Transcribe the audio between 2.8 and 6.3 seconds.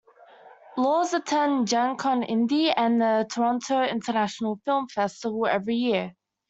the Toronto International Film Festival every year.